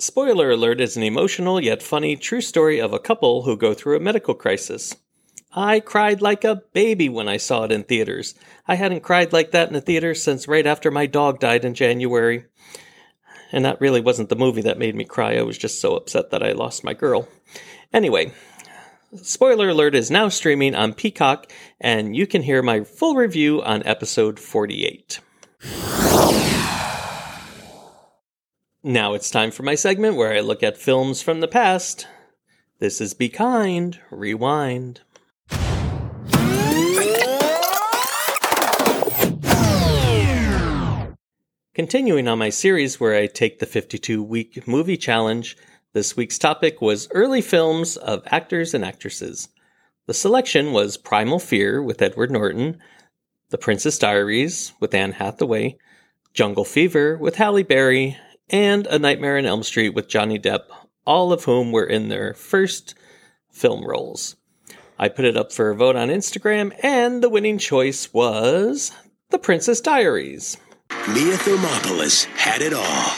Spoiler 0.00 0.50
alert 0.50 0.80
is 0.80 0.96
an 0.96 1.02
emotional 1.02 1.60
yet 1.60 1.82
funny 1.82 2.16
true 2.16 2.40
story 2.40 2.80
of 2.80 2.94
a 2.94 2.98
couple 2.98 3.42
who 3.42 3.54
go 3.54 3.74
through 3.74 3.98
a 3.98 4.00
medical 4.00 4.32
crisis. 4.32 4.96
I 5.52 5.80
cried 5.80 6.22
like 6.22 6.42
a 6.42 6.62
baby 6.72 7.10
when 7.10 7.28
I 7.28 7.36
saw 7.36 7.64
it 7.64 7.72
in 7.72 7.82
theaters. 7.82 8.34
I 8.66 8.76
hadn't 8.76 9.02
cried 9.02 9.34
like 9.34 9.50
that 9.50 9.68
in 9.68 9.76
a 9.76 9.80
theater 9.82 10.14
since 10.14 10.48
right 10.48 10.66
after 10.66 10.90
my 10.90 11.04
dog 11.04 11.38
died 11.38 11.66
in 11.66 11.74
January. 11.74 12.46
And 13.52 13.66
that 13.66 13.78
really 13.82 14.00
wasn't 14.00 14.30
the 14.30 14.36
movie 14.36 14.62
that 14.62 14.78
made 14.78 14.94
me 14.94 15.04
cry. 15.04 15.36
I 15.36 15.42
was 15.42 15.58
just 15.58 15.82
so 15.82 15.96
upset 15.96 16.30
that 16.30 16.42
I 16.42 16.52
lost 16.52 16.82
my 16.82 16.94
girl. 16.94 17.28
Anyway, 17.92 18.32
spoiler 19.20 19.68
alert 19.68 19.94
is 19.94 20.10
now 20.10 20.30
streaming 20.30 20.74
on 20.74 20.94
Peacock, 20.94 21.52
and 21.78 22.16
you 22.16 22.26
can 22.26 22.40
hear 22.40 22.62
my 22.62 22.84
full 22.84 23.16
review 23.16 23.60
on 23.60 23.82
episode 23.84 24.38
48. 24.40 25.20
Now 28.82 29.12
it's 29.12 29.30
time 29.30 29.50
for 29.50 29.62
my 29.62 29.74
segment 29.74 30.16
where 30.16 30.32
I 30.32 30.40
look 30.40 30.62
at 30.62 30.78
films 30.78 31.20
from 31.20 31.40
the 31.40 31.48
past. 31.48 32.06
This 32.78 32.98
is 32.98 33.12
Be 33.12 33.28
Kind, 33.28 34.00
Rewind. 34.10 35.02
Continuing 41.74 42.26
on 42.26 42.38
my 42.38 42.48
series 42.48 42.98
where 42.98 43.14
I 43.14 43.26
take 43.26 43.58
the 43.58 43.66
52 43.66 44.22
week 44.22 44.66
movie 44.66 44.96
challenge, 44.96 45.58
this 45.92 46.16
week's 46.16 46.38
topic 46.38 46.80
was 46.80 47.06
early 47.10 47.42
films 47.42 47.98
of 47.98 48.22
actors 48.28 48.72
and 48.72 48.82
actresses. 48.82 49.50
The 50.06 50.14
selection 50.14 50.72
was 50.72 50.96
Primal 50.96 51.38
Fear 51.38 51.82
with 51.82 52.00
Edward 52.00 52.30
Norton, 52.30 52.80
The 53.50 53.58
Princess 53.58 53.98
Diaries 53.98 54.72
with 54.80 54.94
Anne 54.94 55.12
Hathaway, 55.12 55.76
Jungle 56.32 56.64
Fever 56.64 57.18
with 57.18 57.36
Halle 57.36 57.62
Berry, 57.62 58.16
and 58.50 58.86
A 58.86 58.98
Nightmare 58.98 59.38
on 59.38 59.46
Elm 59.46 59.62
Street 59.62 59.90
with 59.90 60.08
Johnny 60.08 60.38
Depp, 60.38 60.64
all 61.06 61.32
of 61.32 61.44
whom 61.44 61.72
were 61.72 61.86
in 61.86 62.08
their 62.08 62.34
first 62.34 62.94
film 63.50 63.84
roles. 63.84 64.36
I 64.98 65.08
put 65.08 65.24
it 65.24 65.36
up 65.36 65.52
for 65.52 65.70
a 65.70 65.74
vote 65.74 65.96
on 65.96 66.08
Instagram, 66.08 66.72
and 66.82 67.22
the 67.22 67.30
winning 67.30 67.58
choice 67.58 68.12
was 68.12 68.92
The 69.30 69.38
Princess 69.38 69.80
Diaries. 69.80 70.58
Mia 71.08 71.36
Thermopolis 71.36 72.24
had 72.36 72.60
it 72.60 72.74
all, 72.74 73.12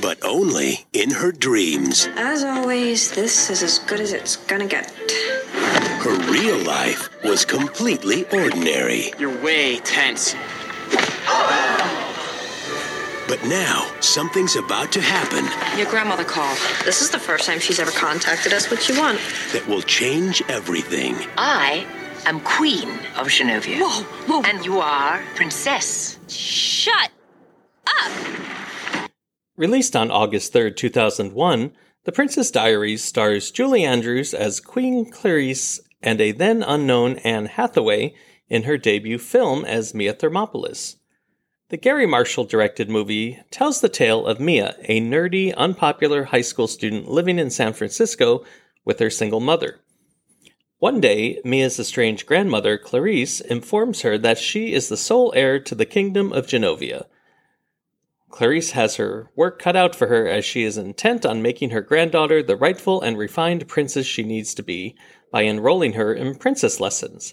but 0.00 0.24
only 0.24 0.86
in 0.92 1.10
her 1.10 1.32
dreams. 1.32 2.08
As 2.16 2.42
always, 2.44 3.10
this 3.12 3.50
is 3.50 3.62
as 3.62 3.78
good 3.80 4.00
as 4.00 4.12
it's 4.12 4.36
gonna 4.36 4.66
get. 4.66 4.90
Her 6.02 6.16
real 6.32 6.58
life 6.64 7.10
was 7.22 7.44
completely 7.44 8.24
ordinary. 8.32 9.12
You're 9.18 9.36
way 9.42 9.78
tense. 9.78 10.34
But 13.32 13.46
now, 13.46 13.90
something's 14.00 14.56
about 14.56 14.92
to 14.92 15.00
happen 15.00 15.46
Your 15.78 15.88
grandmother 15.88 16.22
called. 16.22 16.58
This 16.84 17.00
is 17.00 17.08
the 17.08 17.18
first 17.18 17.46
time 17.46 17.60
she's 17.60 17.80
ever 17.80 17.90
contacted 17.90 18.52
us. 18.52 18.70
What 18.70 18.86
you 18.90 18.98
want? 18.98 19.18
that 19.54 19.66
will 19.66 19.80
change 19.80 20.42
everything. 20.50 21.16
I 21.38 21.86
am 22.26 22.40
Queen 22.40 22.90
of 23.16 23.28
Genovia. 23.28 23.78
Whoa, 23.80 24.02
whoa. 24.26 24.42
And 24.42 24.62
you 24.66 24.80
are 24.80 25.22
Princess. 25.34 26.18
Shut 26.28 27.10
up! 27.86 29.08
Released 29.56 29.96
on 29.96 30.10
August 30.10 30.52
3rd, 30.52 30.76
2001, 30.76 31.72
The 32.04 32.12
Princess 32.12 32.50
Diaries 32.50 33.02
stars 33.02 33.50
Julie 33.50 33.86
Andrews 33.86 34.34
as 34.34 34.60
Queen 34.60 35.10
Clarisse 35.10 35.80
and 36.02 36.20
a 36.20 36.32
then 36.32 36.62
unknown 36.62 37.16
Anne 37.24 37.46
Hathaway 37.46 38.14
in 38.50 38.64
her 38.64 38.76
debut 38.76 39.16
film 39.16 39.64
as 39.64 39.94
Mia 39.94 40.12
Thermopolis. 40.12 40.96
The 41.72 41.78
Garry 41.78 42.04
Marshall 42.04 42.44
directed 42.44 42.90
movie 42.90 43.40
tells 43.50 43.80
the 43.80 43.88
tale 43.88 44.26
of 44.26 44.38
Mia, 44.38 44.76
a 44.90 45.00
nerdy, 45.00 45.54
unpopular 45.56 46.24
high 46.24 46.42
school 46.42 46.68
student 46.68 47.08
living 47.08 47.38
in 47.38 47.48
San 47.48 47.72
Francisco 47.72 48.44
with 48.84 48.98
her 48.98 49.08
single 49.08 49.40
mother. 49.40 49.80
One 50.80 51.00
day, 51.00 51.40
Mia's 51.46 51.80
estranged 51.80 52.26
grandmother, 52.26 52.76
Clarisse, 52.76 53.40
informs 53.40 54.02
her 54.02 54.18
that 54.18 54.36
she 54.36 54.74
is 54.74 54.90
the 54.90 54.98
sole 54.98 55.32
heir 55.34 55.58
to 55.60 55.74
the 55.74 55.86
kingdom 55.86 56.30
of 56.30 56.46
Genovia. 56.46 57.06
Clarisse 58.28 58.72
has 58.72 58.96
her 58.96 59.30
work 59.34 59.58
cut 59.58 59.74
out 59.74 59.96
for 59.96 60.08
her 60.08 60.28
as 60.28 60.44
she 60.44 60.64
is 60.64 60.76
intent 60.76 61.24
on 61.24 61.40
making 61.40 61.70
her 61.70 61.80
granddaughter 61.80 62.42
the 62.42 62.54
rightful 62.54 63.00
and 63.00 63.16
refined 63.16 63.66
princess 63.66 64.04
she 64.04 64.22
needs 64.22 64.52
to 64.52 64.62
be 64.62 64.94
by 65.30 65.44
enrolling 65.44 65.94
her 65.94 66.12
in 66.12 66.34
princess 66.34 66.80
lessons. 66.80 67.32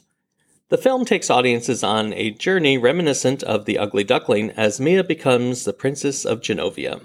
The 0.70 0.78
film 0.78 1.04
takes 1.04 1.32
audiences 1.32 1.84
on 1.84 2.14
a 2.14 2.30
journey 2.30 2.78
reminiscent 2.78 3.42
of 3.42 3.66
The 3.66 3.80
Ugly 3.80 4.04
Duckling 4.04 4.52
as 4.52 4.80
Mia 4.80 5.04
becomes 5.04 5.64
the 5.64 5.74
Princess 5.74 6.26
of 6.26 6.42
Genovia. 6.42 7.02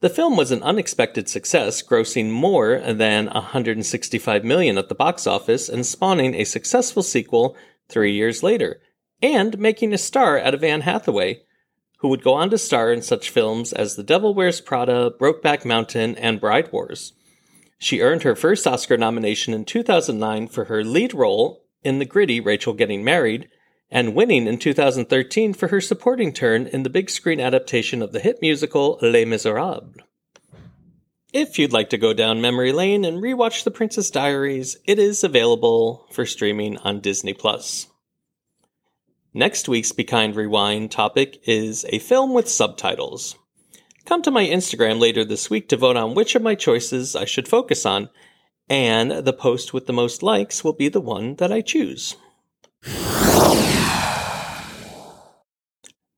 The 0.00 0.10
film 0.10 0.36
was 0.36 0.50
an 0.50 0.62
unexpected 0.62 1.26
success, 1.26 1.82
grossing 1.82 2.30
more 2.30 2.80
than 2.80 3.28
165 3.28 4.44
million 4.44 4.76
at 4.76 4.90
the 4.90 4.94
box 4.94 5.26
office 5.26 5.70
and 5.70 5.86
spawning 5.86 6.34
a 6.34 6.44
successful 6.44 7.02
sequel 7.02 7.56
3 7.88 8.12
years 8.12 8.42
later, 8.42 8.82
and 9.22 9.58
making 9.58 9.94
a 9.94 9.98
star 9.98 10.38
out 10.38 10.52
of 10.52 10.62
Anne 10.62 10.82
Hathaway, 10.82 11.40
who 12.00 12.08
would 12.08 12.22
go 12.22 12.34
on 12.34 12.50
to 12.50 12.58
star 12.58 12.92
in 12.92 13.00
such 13.00 13.30
films 13.30 13.72
as 13.72 13.96
The 13.96 14.02
Devil 14.02 14.34
Wears 14.34 14.60
Prada, 14.60 15.10
Brokeback 15.18 15.64
Mountain, 15.64 16.16
and 16.16 16.42
Bride 16.42 16.70
Wars. 16.70 17.14
She 17.78 18.02
earned 18.02 18.22
her 18.24 18.36
first 18.36 18.66
Oscar 18.66 18.98
nomination 18.98 19.54
in 19.54 19.64
2009 19.64 20.48
for 20.48 20.66
her 20.66 20.84
lead 20.84 21.14
role 21.14 21.62
in 21.84 21.98
the 21.98 22.04
gritty 22.04 22.40
Rachel 22.40 22.72
Getting 22.72 23.04
Married, 23.04 23.48
and 23.90 24.14
winning 24.14 24.46
in 24.46 24.58
2013 24.58 25.54
for 25.54 25.68
her 25.68 25.80
supporting 25.80 26.32
turn 26.32 26.66
in 26.66 26.82
the 26.82 26.90
big 26.90 27.10
screen 27.10 27.40
adaptation 27.40 28.02
of 28.02 28.12
the 28.12 28.20
hit 28.20 28.38
musical 28.40 28.98
Les 29.02 29.24
Miserables. 29.24 29.94
If 31.32 31.58
you'd 31.58 31.72
like 31.72 31.90
to 31.90 31.98
go 31.98 32.12
down 32.12 32.40
memory 32.40 32.72
lane 32.72 33.04
and 33.04 33.22
rewatch 33.22 33.64
The 33.64 33.70
Princess 33.70 34.10
Diaries, 34.10 34.76
it 34.84 34.98
is 34.98 35.24
available 35.24 36.06
for 36.12 36.24
streaming 36.24 36.78
on 36.78 37.00
Disney 37.00 37.34
Plus. 37.34 37.88
Next 39.32 39.68
week's 39.68 39.90
Be 39.90 40.04
Kind 40.04 40.36
Rewind 40.36 40.92
topic 40.92 41.40
is 41.44 41.84
a 41.88 41.98
film 41.98 42.34
with 42.34 42.48
subtitles. 42.48 43.36
Come 44.04 44.22
to 44.22 44.30
my 44.30 44.46
Instagram 44.46 45.00
later 45.00 45.24
this 45.24 45.50
week 45.50 45.68
to 45.70 45.76
vote 45.76 45.96
on 45.96 46.14
which 46.14 46.36
of 46.36 46.42
my 46.42 46.54
choices 46.54 47.16
I 47.16 47.24
should 47.24 47.48
focus 47.48 47.84
on, 47.84 48.10
and 48.68 49.10
the 49.10 49.32
post 49.32 49.72
with 49.72 49.86
the 49.86 49.92
most 49.92 50.22
likes 50.22 50.64
will 50.64 50.72
be 50.72 50.88
the 50.88 51.00
one 51.00 51.36
that 51.36 51.52
I 51.52 51.60
choose. 51.60 52.16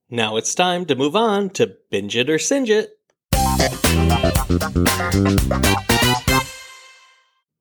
Now 0.09 0.37
it's 0.37 0.55
time 0.55 0.87
to 0.87 0.95
move 0.95 1.17
on 1.17 1.51
to 1.51 1.77
Binge 1.91 2.17
It 2.17 2.31
or 2.31 2.39
Singe 2.39 2.71
It. 2.71 2.99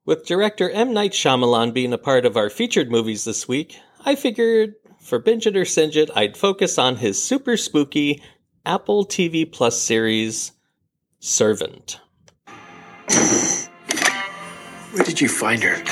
With 0.06 0.28
director 0.28 0.70
M. 0.70 0.94
Night 0.94 1.14
Shyamalan 1.14 1.74
being 1.74 1.92
a 1.92 1.98
part 1.98 2.26
of 2.26 2.38
our 2.38 2.52
featured 2.52 2.92
movies 2.92 3.24
this 3.24 3.48
week, 3.48 3.80
I 4.06 4.16
figured 4.16 4.76
for 5.02 5.18
Binge 5.18 5.48
It 5.48 5.58
or 5.58 5.66
Singe 5.66 5.98
It, 5.98 6.12
I'd 6.16 6.38
focus 6.38 6.78
on 6.78 6.98
his 6.98 7.22
super 7.22 7.58
spooky 7.58 8.22
Apple 8.64 9.06
TV 9.06 9.52
Plus 9.52 9.82
series, 9.82 10.52
Servant. 11.20 12.00
Where 14.96 15.04
did 15.04 15.20
you 15.20 15.28
find 15.28 15.62
her? 15.62 15.84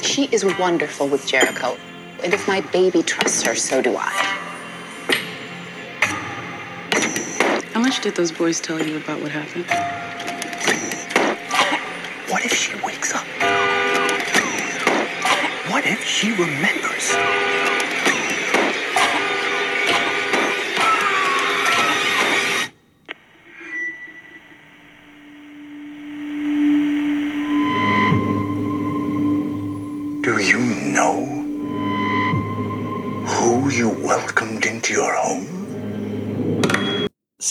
She 0.00 0.26
is 0.30 0.44
wonderful 0.44 1.08
with 1.08 1.26
Jericho. 1.26 1.76
And 2.22 2.32
if 2.32 2.46
my 2.46 2.60
baby 2.60 3.02
trusts 3.02 3.42
her, 3.42 3.56
so 3.56 3.82
do 3.82 3.96
I. 3.98 4.12
How 7.72 7.80
much 7.80 8.00
did 8.00 8.14
those 8.14 8.30
boys 8.30 8.60
tell 8.60 8.80
you 8.80 8.98
about 8.98 9.20
what 9.20 9.32
happened? 9.32 9.64
What 12.30 12.44
if 12.44 12.54
she 12.54 12.76
wakes 12.76 13.12
up? 13.12 13.26
What 15.68 15.84
if 15.84 16.04
she 16.04 16.30
remembers? 16.30 17.63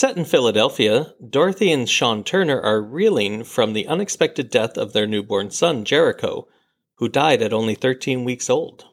Set 0.04 0.18
in 0.18 0.26
Philadelphia, 0.26 1.14
Dorothy 1.26 1.72
and 1.72 1.88
Sean 1.88 2.22
Turner 2.24 2.60
are 2.60 2.82
reeling 2.82 3.42
from 3.42 3.72
the 3.72 3.86
unexpected 3.86 4.50
death 4.50 4.76
of 4.76 4.92
their 4.92 5.06
newborn 5.06 5.50
son, 5.50 5.82
Jericho, 5.82 6.46
who 6.96 7.08
died 7.08 7.40
at 7.40 7.54
only 7.54 7.74
13 7.74 8.22
weeks 8.22 8.50
old. 8.50 8.84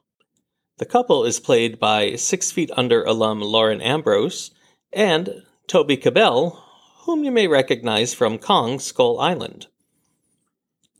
The 0.77 0.85
couple 0.85 1.25
is 1.25 1.41
played 1.41 1.79
by 1.79 2.15
Six 2.15 2.53
Feet 2.53 2.71
Under 2.77 3.03
alum 3.03 3.41
Lauren 3.41 3.81
Ambrose 3.81 4.51
and 4.93 5.43
Toby 5.67 5.97
Kebbell, 5.97 6.57
whom 7.01 7.25
you 7.25 7.31
may 7.31 7.45
recognize 7.45 8.13
from 8.13 8.37
Kong 8.37 8.79
Skull 8.79 9.19
Island. 9.19 9.67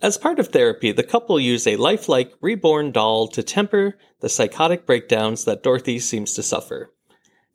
As 0.02 0.18
part 0.18 0.40
of 0.40 0.50
therapy, 0.50 0.92
the 0.92 1.04
couple 1.04 1.40
use 1.40 1.66
a 1.66 1.78
lifelike 1.78 2.34
reborn 2.42 2.92
doll 2.92 3.30
to 3.30 3.42
temper 3.42 3.98
the 4.20 4.28
psychotic 4.28 4.86
breakdowns 4.86 5.46
that 5.46 5.64
Dorothy 5.64 6.00
seems 6.00 6.34
to 6.34 6.44
suffer. 6.44 6.92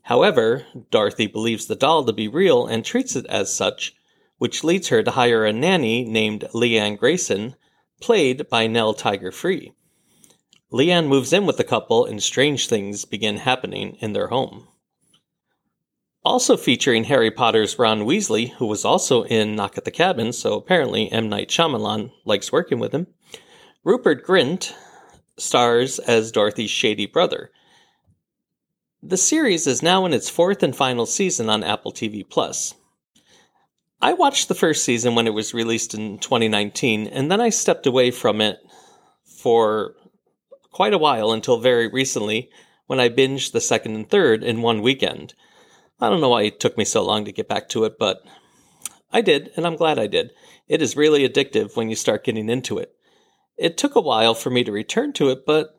However, 0.07 0.65
Dorothy 0.93 1.27
believes 1.27 1.67
the 1.67 1.75
doll 1.75 2.05
to 2.05 2.13
be 2.13 2.29
real 2.29 2.65
and 2.65 2.85
treats 2.85 3.17
it 3.17 3.27
as 3.27 3.53
such, 3.53 3.93
which 4.39 4.63
leads 4.63 4.87
her 4.89 5.03
to 5.03 5.11
hire 5.11 5.45
a 5.45 5.53
nanny 5.53 6.05
named 6.05 6.45
Leanne 6.55 6.97
Grayson, 6.97 7.57
played 8.01 8.49
by 8.49 8.69
Nell 8.69 8.95
Tiger 8.95 9.33
Free. 9.33 9.73
Leanne 10.73 11.09
moves 11.09 11.33
in 11.33 11.45
with 11.45 11.57
the 11.57 11.65
couple 11.65 12.05
and 12.05 12.23
strange 12.23 12.69
things 12.69 13.05
begin 13.05 13.39
happening 13.39 13.97
in 13.99 14.13
their 14.13 14.29
home. 14.29 14.69
Also 16.25 16.57
featuring 16.57 17.05
Harry 17.05 17.33
Potter's 17.33 17.77
Ron 17.77 18.03
Weasley, 18.03 18.53
who 18.53 18.67
was 18.67 18.85
also 18.85 19.25
in 19.25 19.57
Knock 19.57 19.77
at 19.77 19.85
the 19.85 19.91
Cabin, 19.91 20.33
so 20.33 20.55
apparently 20.55 21.11
M. 21.11 21.29
Night 21.29 21.49
Shyamalan 21.49 22.13
likes 22.25 22.53
working 22.53 22.79
with 22.79 22.93
him. 22.93 23.09
Rupert 23.83 24.25
Grint 24.25 24.73
stars 25.37 25.99
as 25.99 26.31
Dorothy's 26.31 26.71
shady 26.71 27.07
brother. 27.07 27.51
The 29.03 29.17
series 29.17 29.67
is 29.67 29.83
now 29.83 30.07
in 30.07 30.15
its 30.15 30.31
fourth 30.31 30.63
and 30.63 30.75
final 30.75 31.07
season 31.07 31.51
on 31.51 31.63
Apple 31.63 31.93
TV 31.93 32.29
Plus. 32.29 32.75
I 34.01 34.15
watched 34.15 34.49
the 34.49 34.55
first 34.55 34.85
season 34.85 35.15
when 35.15 35.27
it 35.27 35.35
was 35.35 35.55
released 35.55 35.95
in 35.95 36.19
2019, 36.19 37.07
and 37.07 37.31
then 37.31 37.41
I 37.41 37.51
stepped 37.51 37.87
away 37.87 38.11
from 38.11 38.41
it 38.41 38.59
for 39.25 39.95
quite 40.73 40.95
a 40.95 40.99
while 40.99 41.31
until 41.31 41.59
very 41.59 41.89
recently 41.89 42.51
when 42.87 42.99
I 42.99 43.09
binged 43.09 43.53
the 43.53 43.61
second 43.61 43.95
and 43.95 44.09
third 44.09 44.43
in 44.43 44.63
one 44.63 44.83
weekend. 44.83 45.35
I 46.01 46.09
don't 46.09 46.21
know 46.21 46.31
why 46.31 46.43
it 46.43 46.59
took 46.59 46.77
me 46.77 46.85
so 46.85 47.05
long 47.05 47.25
to 47.27 47.33
get 47.33 47.49
back 47.49 47.69
to 47.71 47.85
it, 47.85 47.99
but 47.99 48.23
I 49.13 49.21
did, 49.21 49.51
and 49.57 49.67
I'm 49.67 49.77
glad 49.77 49.99
I 49.99 50.07
did. 50.07 50.33
It 50.69 50.83
is 50.83 50.97
really 50.97 51.27
addictive 51.27 51.77
when 51.77 51.89
you 51.89 51.97
start 51.97 52.25
getting 52.25 52.49
into 52.49 52.79
it. 52.79 52.93
It 53.57 53.77
took 53.77 53.95
a 53.95 54.01
while 54.01 54.35
for 54.35 54.51
me 54.51 54.65
to 54.65 54.73
return 54.73 55.13
to 55.15 55.31
it, 55.31 55.47
but 55.47 55.75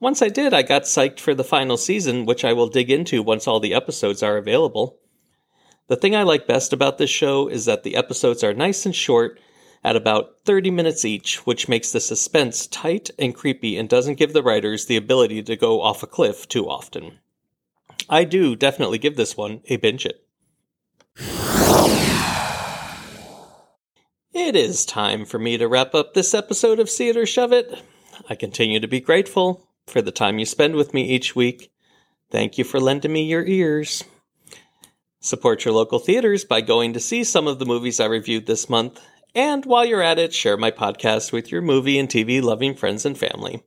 once 0.00 0.22
I 0.22 0.28
did, 0.28 0.52
I 0.54 0.62
got 0.62 0.82
psyched 0.82 1.20
for 1.20 1.34
the 1.34 1.44
final 1.44 1.76
season, 1.76 2.24
which 2.24 2.44
I 2.44 2.54
will 2.54 2.68
dig 2.68 2.90
into 2.90 3.22
once 3.22 3.46
all 3.46 3.60
the 3.60 3.74
episodes 3.74 4.22
are 4.22 4.38
available. 4.38 4.98
The 5.88 5.96
thing 5.96 6.16
I 6.16 6.22
like 6.22 6.46
best 6.46 6.72
about 6.72 6.98
this 6.98 7.10
show 7.10 7.48
is 7.48 7.66
that 7.66 7.82
the 7.82 7.96
episodes 7.96 8.42
are 8.42 8.54
nice 8.54 8.86
and 8.86 8.94
short, 8.94 9.38
at 9.82 9.96
about 9.96 10.36
30 10.44 10.70
minutes 10.70 11.04
each, 11.04 11.46
which 11.46 11.68
makes 11.68 11.92
the 11.92 12.00
suspense 12.00 12.66
tight 12.66 13.10
and 13.18 13.34
creepy 13.34 13.76
and 13.76 13.88
doesn't 13.88 14.18
give 14.18 14.32
the 14.32 14.42
writers 14.42 14.86
the 14.86 14.96
ability 14.96 15.42
to 15.42 15.56
go 15.56 15.80
off 15.80 16.02
a 16.02 16.06
cliff 16.06 16.48
too 16.48 16.68
often. 16.68 17.18
I 18.08 18.24
do 18.24 18.56
definitely 18.56 18.98
give 18.98 19.16
this 19.16 19.36
one 19.36 19.62
a 19.68 19.76
binge 19.76 20.06
it. 20.06 20.26
It 24.32 24.56
is 24.56 24.84
time 24.84 25.24
for 25.24 25.38
me 25.38 25.58
to 25.58 25.68
wrap 25.68 25.94
up 25.94 26.14
this 26.14 26.34
episode 26.34 26.78
of 26.78 26.90
or 27.00 27.26
Shove 27.26 27.52
It. 27.52 27.82
I 28.28 28.34
continue 28.34 28.80
to 28.80 28.88
be 28.88 29.00
grateful 29.00 29.69
for 29.90 30.02
the 30.02 30.12
time 30.12 30.38
you 30.38 30.46
spend 30.46 30.76
with 30.76 30.94
me 30.94 31.04
each 31.08 31.34
week. 31.36 31.72
Thank 32.30 32.58
you 32.58 32.64
for 32.64 32.80
lending 32.80 33.12
me 33.12 33.24
your 33.24 33.44
ears. 33.44 34.04
Support 35.20 35.64
your 35.64 35.74
local 35.74 35.98
theaters 35.98 36.44
by 36.44 36.60
going 36.60 36.92
to 36.94 37.00
see 37.00 37.24
some 37.24 37.46
of 37.46 37.58
the 37.58 37.66
movies 37.66 38.00
I 38.00 38.06
reviewed 38.06 38.46
this 38.46 38.70
month. 38.70 39.00
And 39.34 39.64
while 39.64 39.84
you're 39.84 40.02
at 40.02 40.18
it, 40.18 40.32
share 40.32 40.56
my 40.56 40.70
podcast 40.70 41.32
with 41.32 41.52
your 41.52 41.60
movie 41.60 41.98
and 41.98 42.08
TV 42.08 42.42
loving 42.42 42.74
friends 42.74 43.04
and 43.04 43.18
family. 43.18 43.62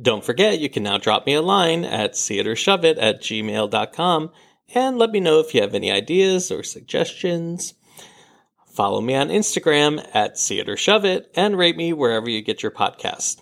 Don't 0.00 0.24
forget, 0.24 0.58
you 0.58 0.70
can 0.70 0.82
now 0.82 0.98
drop 0.98 1.26
me 1.26 1.34
a 1.34 1.42
line 1.42 1.84
at 1.84 2.14
seeitorshoveit 2.14 2.96
at 2.98 3.20
gmail.com 3.20 4.30
and 4.74 4.98
let 4.98 5.10
me 5.10 5.20
know 5.20 5.40
if 5.40 5.54
you 5.54 5.60
have 5.60 5.74
any 5.74 5.90
ideas 5.90 6.50
or 6.50 6.62
suggestions. 6.62 7.74
Follow 8.66 9.00
me 9.00 9.14
on 9.14 9.28
Instagram 9.28 10.04
at 10.14 10.36
seeitorshoveit 10.36 11.26
and 11.34 11.58
rate 11.58 11.76
me 11.76 11.92
wherever 11.92 12.30
you 12.30 12.40
get 12.40 12.62
your 12.62 12.72
podcast. 12.72 13.40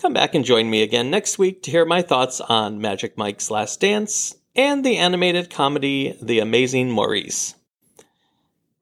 Come 0.00 0.14
back 0.14 0.34
and 0.34 0.46
join 0.46 0.70
me 0.70 0.82
again 0.82 1.10
next 1.10 1.38
week 1.38 1.62
to 1.62 1.70
hear 1.70 1.84
my 1.84 2.00
thoughts 2.00 2.40
on 2.40 2.80
Magic 2.80 3.18
Mike's 3.18 3.50
Last 3.50 3.80
Dance 3.80 4.34
and 4.56 4.82
the 4.82 4.96
animated 4.96 5.50
comedy 5.50 6.16
The 6.22 6.38
Amazing 6.38 6.90
Maurice. 6.90 7.54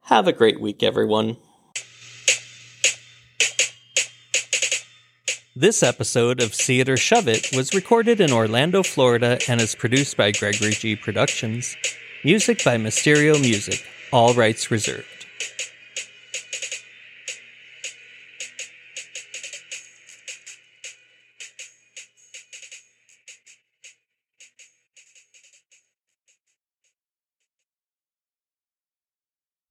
Have 0.02 0.28
a 0.28 0.32
great 0.32 0.60
week, 0.60 0.84
everyone. 0.84 1.36
This 5.56 5.82
episode 5.82 6.40
of 6.40 6.54
See 6.54 6.78
It 6.78 6.88
or 6.88 6.96
Shove 6.96 7.26
It 7.26 7.48
was 7.52 7.74
recorded 7.74 8.20
in 8.20 8.30
Orlando, 8.30 8.84
Florida, 8.84 9.40
and 9.48 9.60
is 9.60 9.74
produced 9.74 10.16
by 10.16 10.30
Gregory 10.30 10.70
G. 10.70 10.94
Productions. 10.94 11.76
Music 12.22 12.62
by 12.64 12.76
Mysterio 12.76 13.40
Music, 13.40 13.84
all 14.12 14.34
rights 14.34 14.70
reserved. 14.70 15.17